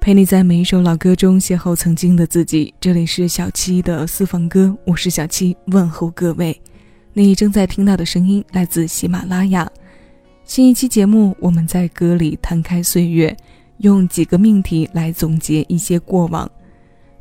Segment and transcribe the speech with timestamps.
[0.00, 2.72] 陪你在每一首老歌中邂逅曾经的自己。
[2.80, 6.58] 这里是小七的私房歌，我是小七，问候各位。
[7.12, 9.70] 你正在听到的声音来自喜马拉雅。
[10.42, 13.36] 新一期节目，我们在歌里摊开岁月，
[13.78, 16.50] 用几个命题来总结一些过往。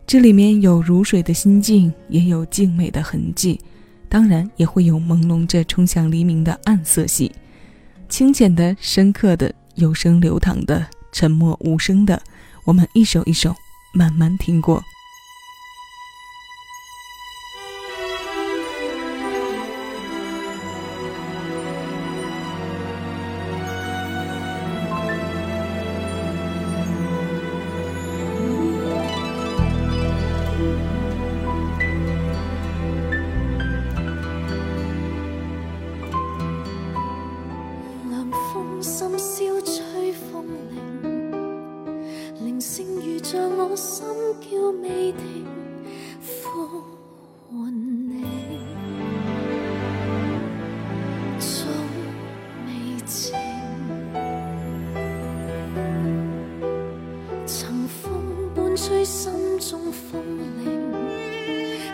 [0.08, 3.60] 这里面有如水的心境，也有静美的痕迹，
[4.08, 7.30] 当然也会有朦胧着冲向黎明的暗色系。
[8.08, 12.20] 清浅的、深刻的、有声流淌的、沉默无声的。
[12.70, 13.56] 我们一首一首
[13.92, 14.84] 慢慢听过。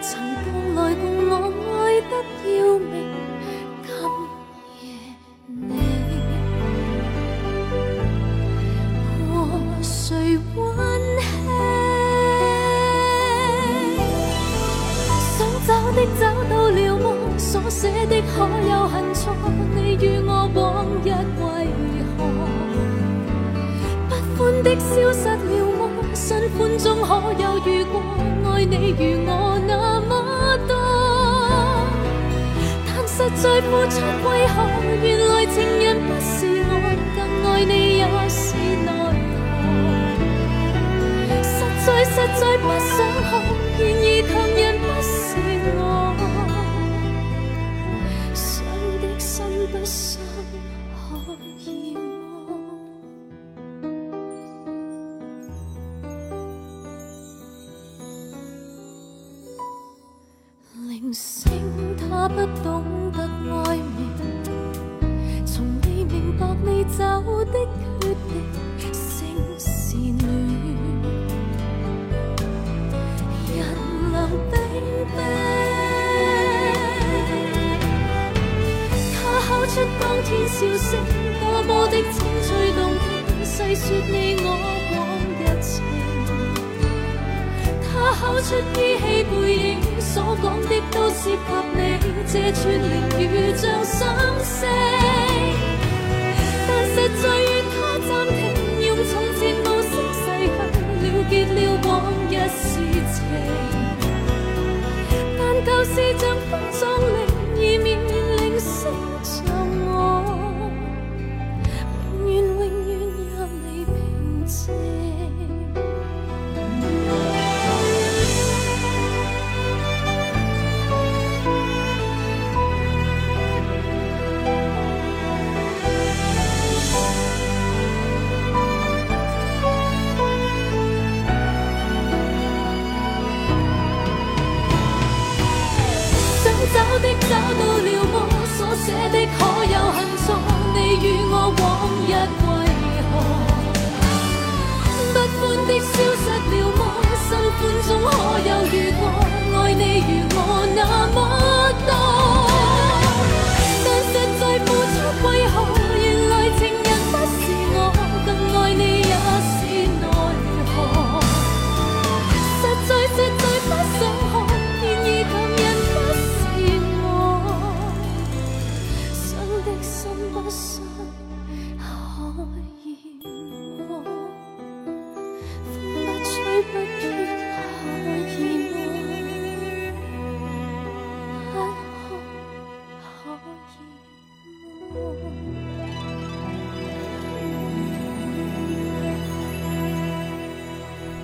[0.07, 1.33] 曾共来共我
[1.81, 2.13] 爱得
[2.45, 2.93] 要命，
[3.81, 3.89] 今
[4.83, 4.85] 夜
[5.47, 5.57] 你
[9.33, 9.33] 和
[9.81, 10.57] 谁温
[11.19, 11.19] 馨。
[15.35, 17.05] 想找的找到了吗？
[17.39, 18.33] 所写的可
[18.69, 19.33] 有恨错？
[19.73, 20.63] 你与我往
[21.03, 21.05] 日
[21.41, 21.43] 为
[22.15, 22.17] 何
[24.07, 25.33] 不欢的消失了
[25.79, 25.81] 吗？
[26.13, 27.09] 新欢中可
[27.41, 27.93] 有遇过
[28.51, 29.24] 爱你如？
[33.45, 34.57] 再付出为何？
[35.03, 36.33] 原来情人不是
[36.65, 36.73] 我，
[37.15, 38.43] 更爱你也是
[38.83, 38.89] 奈
[41.29, 41.29] 何。
[41.43, 43.29] 实在实在不想看，
[43.77, 45.05] 然而强人不是
[45.77, 45.79] 我，
[48.33, 48.43] 伤
[48.99, 49.29] 的心
[49.71, 50.09] 不想
[80.47, 80.91] 笑声，
[81.39, 83.05] 多么的清脆动听，
[83.43, 84.45] 细说你我
[84.91, 84.95] 往
[85.39, 85.65] 日情。
[87.81, 88.47] 他口出
[88.79, 89.67] 依稀背影，
[89.99, 91.35] 所讲的都涉及
[91.75, 91.79] 你。
[92.27, 93.95] 这串联如像心
[94.43, 94.57] 声，
[96.67, 97.75] 但实在愿他
[98.07, 98.37] 暂停，
[98.85, 100.23] 用从前模式逝
[100.99, 101.89] 去了结了往
[102.29, 102.63] 日事
[103.13, 103.15] 情。
[105.37, 107.17] 但旧事像风葬灵，
[107.57, 108.91] 以免灵声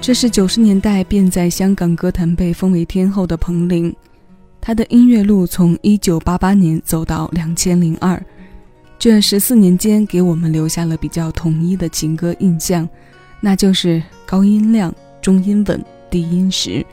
[0.01, 3.95] 这是九十年代便在香港歌坛被封为天后的彭羚，
[4.59, 8.19] 她的音乐路从一九八八年走到两千零二，
[8.97, 12.89] 这十四年间给我们留下了比较统一的情歌印象，
[13.39, 16.83] 那就是高音亮、中音稳、低音实。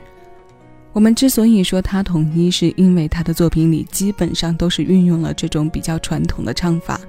[0.93, 7.01] 我们之所以说它统一，是因为他的作品里基本上都是运用了这种比较传统的唱法，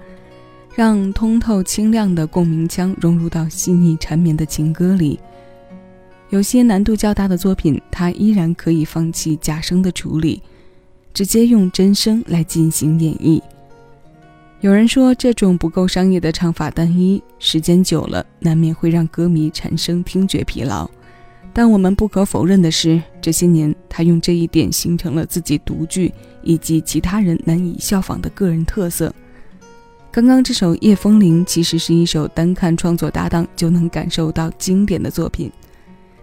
[0.75, 5.20] 让通透清亮的共鸣腔融入到细腻缠绵的情歌里。
[6.31, 10.41] 有些难度较大的作品，他依然可以放弃假声的处理，
[11.12, 13.43] 直接用真声来进行演绎。
[14.61, 20.88] 有人说，这种不够商业的唱法单一，时间久了难免会让歌迷产生听觉疲劳。
[21.53, 29.12] 但我们不可否认的是，这些年他用这一点形成了自己独具以及其他人难以效仿的个人特色。
[30.12, 35.50] 刚刚这首《夜风铃》其实是一首单看创作搭档就能感受到经典的作品。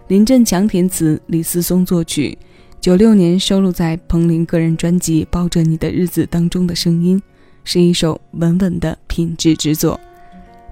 [0.08, 2.36] 林振强填词，李思松作曲，
[2.80, 7.22] 九六年收录在彭羚个人专辑《抱着你的日子》当中的声音，
[7.62, 10.00] 是一首稳稳的品质之作。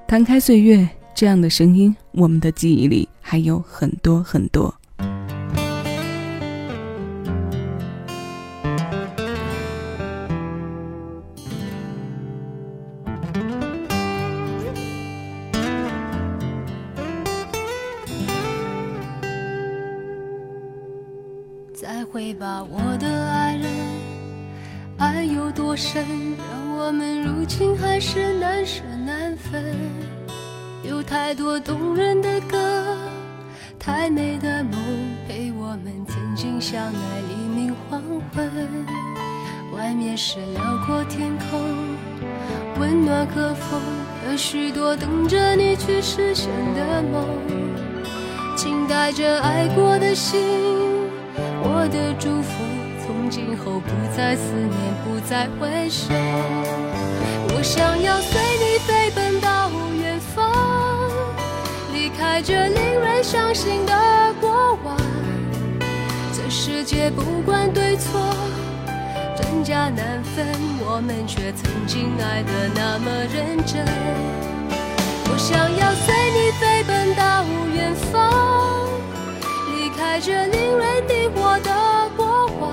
[0.09, 4.75] 摊开岁月，这样的声音，我们的记忆里还有很多很多。
[21.79, 23.71] 再会吧，我的爱人，
[24.97, 26.03] 爱有多深，
[26.39, 29.63] 让我们如今还是难舍难分。
[30.83, 32.97] 有太多动人的歌，
[33.79, 34.73] 太美的梦，
[35.29, 36.93] 陪我们曾经相爱，
[37.29, 38.01] 黎明黄
[38.35, 38.51] 昏。
[39.77, 41.61] 外面是辽阔天空，
[42.81, 43.79] 温暖和风，
[44.25, 47.27] 和许多等着你去实现的梦。
[48.57, 50.96] 请带着爱过的心。
[51.79, 52.65] 我的祝福，
[53.05, 54.73] 从今后不再思念，
[55.05, 56.09] 不再回首。
[57.53, 59.71] 我想要随你飞奔到
[60.01, 60.51] 远方，
[61.93, 63.93] 离开这令人伤心的
[64.41, 64.97] 过往。
[66.33, 68.35] 这世界不管对错，
[69.37, 70.47] 真假难分，
[70.81, 73.85] 我们却曾经爱得那么认真。
[75.29, 77.45] 我想要随你飞奔到
[77.75, 78.86] 远方。
[80.17, 81.71] 带着令人迷惑的
[82.17, 82.73] 过往，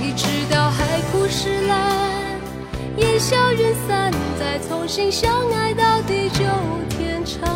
[0.00, 2.40] 一直到海枯石烂，
[2.98, 6.44] 烟消云散，再重新相爱到地久
[6.88, 7.52] 天长。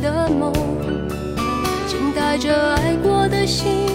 [0.00, 0.52] 的梦，
[1.86, 3.86] 请带着爱过的心，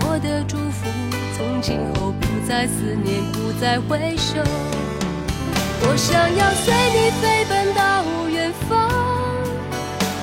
[0.00, 0.88] 我的祝福，
[1.36, 4.40] 从今后不再思念，不再回首。
[5.80, 8.90] 我想要随你飞奔到远方，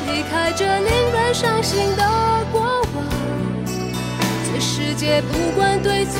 [0.07, 2.03] 离开这令人伤心的
[2.51, 3.03] 过往。
[4.45, 6.19] 这世界不管对错，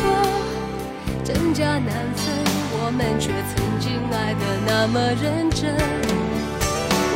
[1.24, 1.86] 真假难
[2.16, 2.34] 分。
[2.78, 6.25] 我们却曾经爱得那么认真。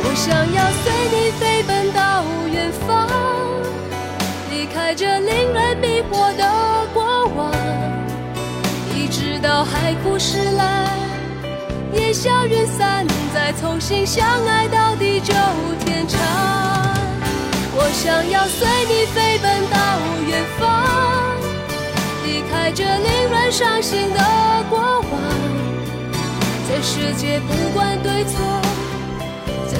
[0.02, 3.08] 我想要随你飞奔到远方，
[4.50, 6.44] 离开这令人迷惑的
[6.92, 7.52] 过往，
[8.94, 10.88] 一直到海枯石烂，
[11.94, 15.34] 烟消云散，再重新相爱到地久
[15.84, 16.18] 天长。
[17.72, 19.78] 我想要随你飞奔到
[20.26, 20.64] 远方，
[22.24, 24.20] 离开这令人伤心的
[24.68, 25.20] 过往。
[26.68, 28.36] 这世界不管对错，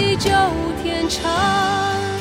[0.00, 0.30] 地久
[0.82, 2.19] 天长。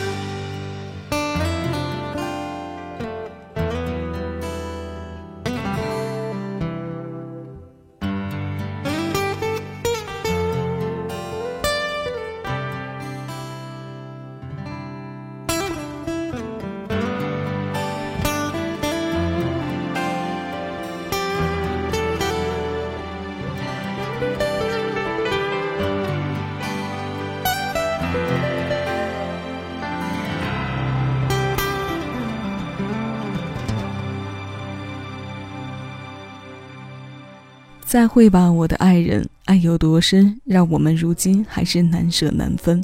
[37.89, 42.83] 再会吧，我的爱人，爱有多深，让我们如今还是难舍难分。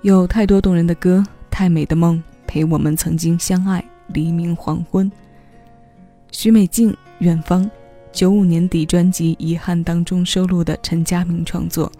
[0.00, 5.08] 有太多动人的歌，太美的梦，陪我们曾经相爱，黎明黄昏。
[6.32, 7.70] 许美静，远方，
[8.10, 11.92] 九五年底专辑《遗憾》当中收录的陈佳明创作。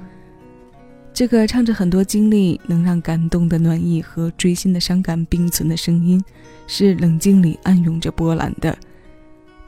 [1.14, 6.20] 这个唱着很多经历，能让感动的暖意和锥心的伤感并存的声音，
[6.66, 8.76] 是冷静里暗涌着波澜的。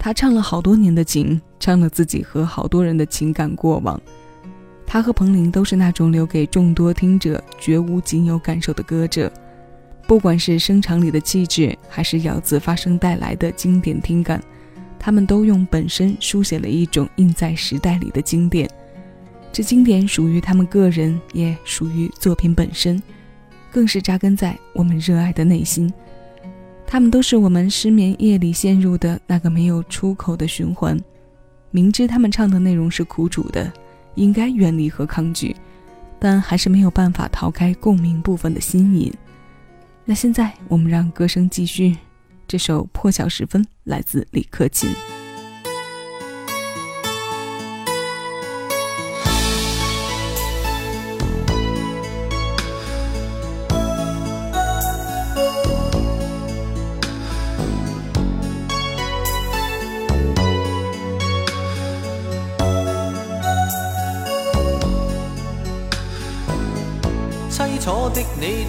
[0.04, 3.98] 他唱了好多年的情，唱了自己和好多人的情感过往。
[4.86, 9.32] 他和彭羚都是那种留给众多听者绝无仅有感受的歌者，
[10.06, 14.44] 不管是声场里的气质，还是咬字发声带来的经典听感，
[14.98, 18.68] 他们都用本身书写了一种印在时代里的经典。
[19.50, 23.02] 这经典属于他们个人，也属于作品本身，
[23.72, 25.90] 更是扎根在我们热爱的内心。
[26.86, 30.98] 他们都是我们失眠夜里陷入的那个没有出口的循环。
[31.70, 33.72] 明知他们唱的内容是苦主的，
[34.14, 35.56] 应该远离和抗拒，
[36.20, 39.12] 但还是没有办法逃开共鸣部分的心瘾。
[40.04, 41.96] 那现在，我们让歌声继续。
[42.46, 45.13] 这首《破晓时分》来自李克勤。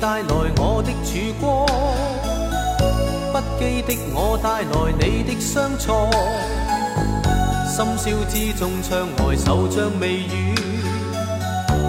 [0.06, 1.66] 带来我的曙光，
[3.34, 6.08] 不羁的我带来你的相错，
[7.66, 10.54] 深宵之中窗外手掌微雨，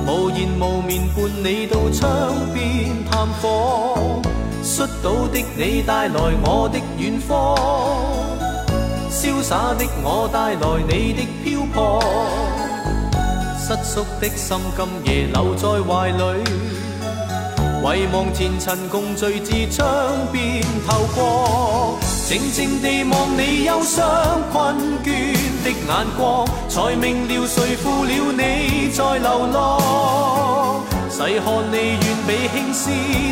[0.07, 4.23] 无言无眠伴你到窗边探访，
[4.65, 7.55] 摔倒的你带来我的远方，
[9.11, 12.03] 潇洒的我带来你的漂泊，
[13.61, 16.96] 失缩的心今夜留在怀里。
[17.95, 19.87] 遗忘前尘，共聚至窗
[20.33, 24.05] 边透过，静静地望你忧伤
[24.53, 24.75] 困
[25.05, 30.83] 倦的眼光，才明了谁负了你在流浪。
[31.09, 32.91] 细看你远比轻丝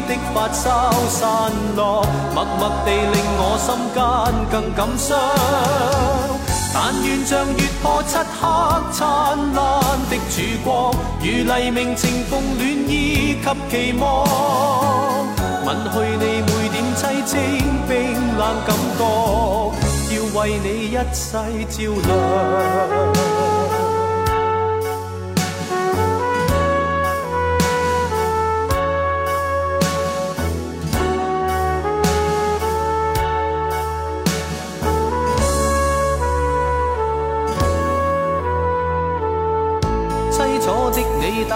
[0.08, 4.00] 的发梢散落，默默地令我心间
[4.50, 5.18] 更感伤。
[6.76, 8.42] 但愿像月破漆黑
[8.92, 9.62] 灿烂
[10.11, 14.05] 的曙光，如黎明情逢暖意及期望，
[15.64, 17.33] 吻去你每点凄清
[17.88, 17.93] 冰
[18.37, 19.00] 冷感觉，
[20.14, 21.33] 要为你一世
[21.69, 21.76] 照
[22.07, 23.53] 亮。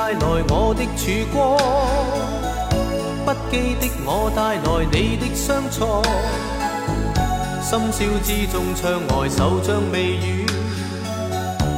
[0.08, 1.58] 带来我的曙光，
[3.26, 6.02] 不羁的我带来你的相错。
[7.62, 10.46] 深宵之中，窗外手掌微雨，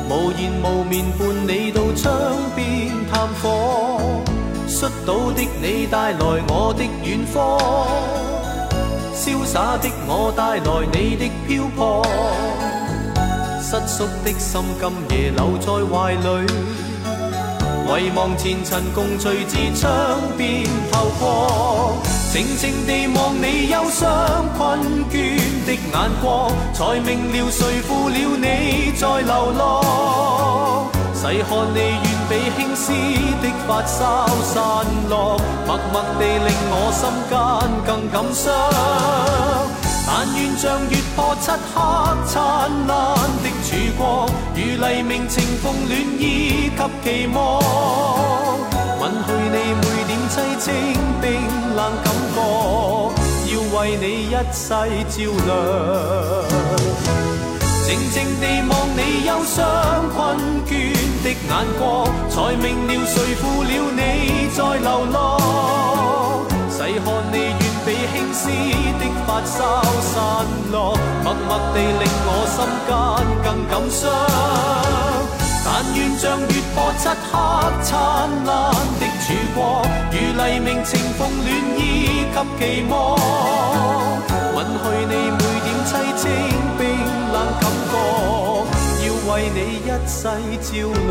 [0.08, 2.14] 无言无眠伴你到窗
[2.54, 3.50] 边探访。
[4.68, 7.58] 摔倒的你带来我的远方，
[9.12, 12.06] 潇洒的我带来你的漂泊。
[13.60, 16.89] 失缩的心今夜留在怀里。
[17.99, 21.97] 遗忘前尘，共聚至窗边透过，
[22.32, 24.78] 静静地望你忧伤困
[25.11, 30.88] 倦的眼光，才明了谁负了你在流浪。
[31.14, 32.92] 细看你远比轻丝
[33.42, 37.37] 的发梢散落，默默地令我心间
[37.85, 38.50] 更感伤。
[40.12, 41.76] 但愿像月破漆黑
[42.26, 42.90] 灿烂
[43.43, 47.38] 的曙光，如黎明情逢暖意及期望，
[48.99, 50.69] 吻去你每点凄清
[51.23, 51.31] 冰
[51.76, 52.37] 冷感觉，
[53.52, 54.67] 要为你一世
[55.09, 55.49] 照亮。
[57.87, 59.57] 静静地望你忧伤
[60.11, 60.19] 困
[60.67, 60.71] 倦
[61.23, 61.81] 的眼光，
[62.29, 63.99] 才明了谁负了你
[64.57, 65.17] 在流浪。
[66.69, 67.60] 细看你。
[68.12, 69.59] 轻丝的发梢
[70.00, 70.16] 散
[70.73, 72.90] 落，默默地令我心间
[73.45, 74.00] 更感伤。
[75.62, 77.33] 但愿像月破漆黑
[77.83, 77.92] 灿
[78.47, 78.50] 烂
[78.99, 79.59] 的曙光，
[80.11, 81.80] 如黎明情逢暖意
[82.33, 82.92] 及期望，
[84.54, 86.23] 吻去你每点凄清
[86.78, 86.80] 冰
[87.33, 87.95] 冷感觉，
[89.04, 90.19] 要为你一世
[90.62, 90.69] 照
[91.07, 91.11] 亮。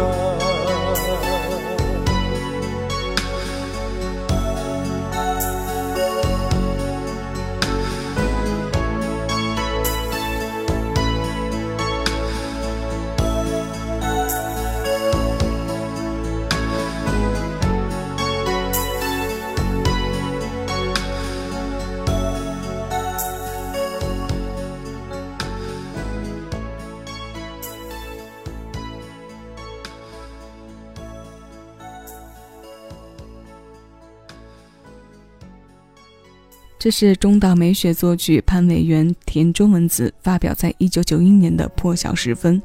[36.80, 42.56] 这是中岛美雪作曲，潘伟元填中文词，发表在一九九一年的《破晓时分》。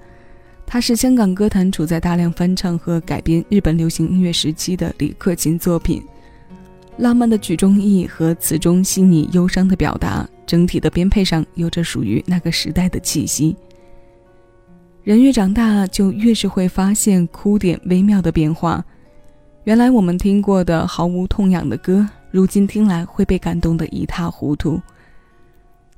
[0.64, 6.00] 它是香港歌坛处在大量翻唱和改编日本流行音乐时期的李克勤作品。
[6.98, 13.56] 浪漫的曲中意和词中细腻忧伤的表达，整体的编配上有着属于那个时代的气息。
[15.02, 18.84] 人越长大，就越是会发现哭点微妙的变化。
[19.64, 24.78] 原来我们听过的毫无痛痒的歌，如今听来会被感动得一塌糊涂。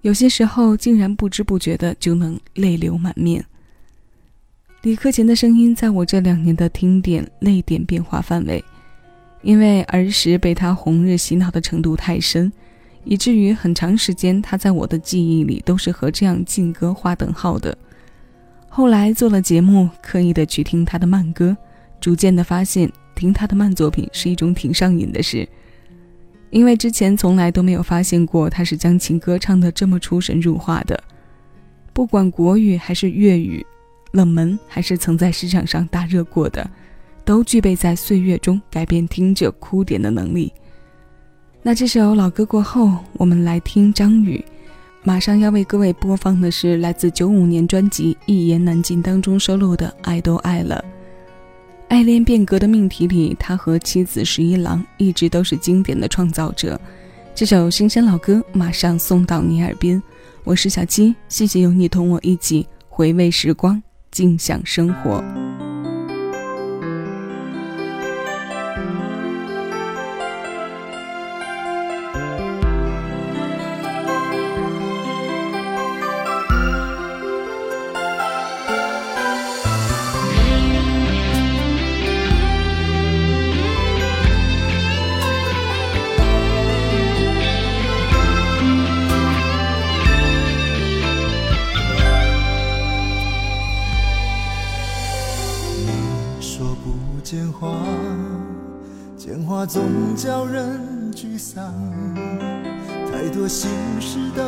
[0.03, 3.45] 有些时候，竟然不知不觉的就能泪流满面。
[4.83, 8.65] 李克勤的声音在我这两年的听点、泪点变化范围，
[9.43, 12.53] 因为儿时被他红日洗脑的程度太深，
[13.03, 17.77] 以至于很长时间他在我的记忆里都是和这样劲歌划等号的。
[18.69, 21.57] 后来做了节目，刻意的去听他的慢歌，
[22.01, 22.89] 逐渐的发现。
[23.17, 25.49] 听他的慢作品是一种挺上瘾的事，
[26.51, 31.03] 因为之前从来都没有发现过他是将情歌唱得这么出神入化的。
[31.93, 33.67] 不管国语还是粤语，
[34.13, 36.71] 冷门还是曾在市场上大热过的，
[37.25, 40.53] 都具备在岁月中改变听者哭点的能力。
[41.63, 44.45] 那这首老歌过后，我们来听张宇。
[45.03, 50.85] 马上要为各位播放的是来自九五年专辑《一言难尽》当中收录的《爱都爱了》。
[51.89, 56.79] 爱恋变革的命题里，他和妻子十一郎一直都是经典的创造者。
[57.33, 60.03] 这首新鲜老歌马上送到你耳边，
[60.43, 65.23] 我是小七，谢谢有你同我一起回味时光，静享生活。
[100.27, 100.81] 叫人
[101.15, 101.73] 沮丧，
[103.13, 104.43] 太多心事都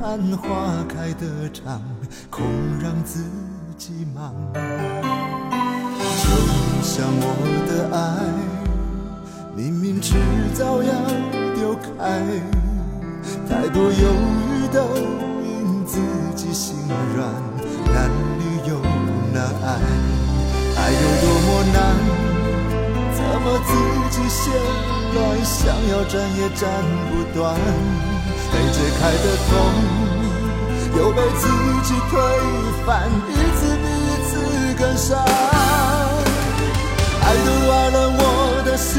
[0.00, 1.80] 盼花开得长，
[2.28, 2.44] 空
[2.82, 3.22] 让自
[3.78, 4.34] 己忙。
[4.52, 6.28] 就
[6.82, 7.26] 像我
[7.68, 7.96] 的爱，
[9.54, 10.16] 明明迟
[10.52, 10.92] 早要
[11.54, 12.20] 丢开，
[13.48, 14.82] 太多犹豫都
[15.44, 16.00] 因自
[16.34, 16.74] 己心
[17.14, 17.30] 软，
[17.94, 18.82] 难离又
[19.32, 19.78] 难爱，
[20.76, 21.73] 爱有多么难
[25.64, 26.68] 想要斩也斩
[27.08, 27.56] 不断，
[28.52, 29.50] 被解开的痛
[30.98, 31.42] 又被自
[31.82, 32.12] 己推
[32.84, 34.32] 翻，一次比一次
[34.78, 35.18] 更伤。
[37.22, 38.20] 爱都爱了，我
[38.66, 38.92] 的心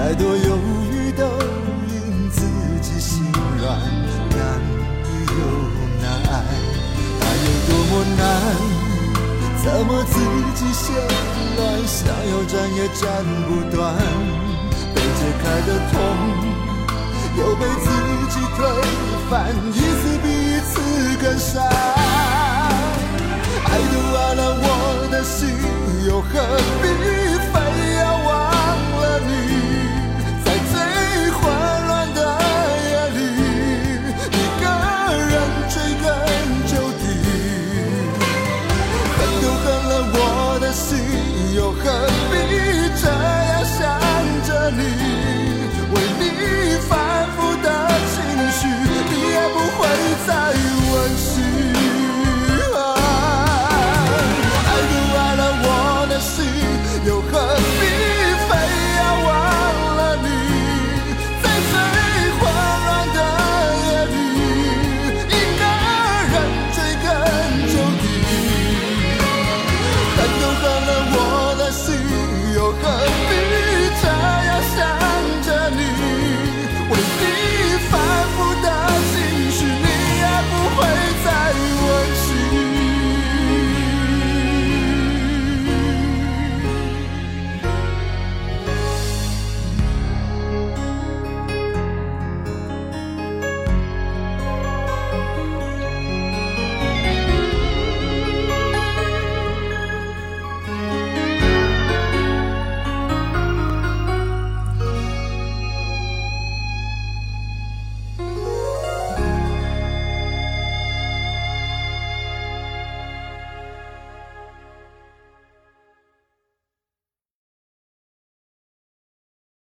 [0.00, 0.58] 再多犹
[0.90, 1.26] 豫都
[1.86, 2.40] 令自
[2.80, 3.22] 己心
[3.60, 3.78] 软，
[4.30, 4.40] 难
[5.28, 5.40] 又
[6.00, 6.32] 难爱，
[7.20, 8.18] 爱有多么难，
[9.62, 10.14] 怎么自
[10.54, 10.96] 己心
[11.54, 11.98] 乱，想
[12.30, 13.04] 要斩也斩
[13.46, 13.94] 不断，
[14.94, 15.94] 被解开的痛，
[17.36, 17.86] 又被自
[18.30, 18.58] 己推
[19.28, 20.80] 翻，一次比一次
[21.20, 21.62] 更伤，
[23.66, 25.38] 爱都爱了，我的心
[26.08, 26.32] 又何
[26.80, 27.29] 必？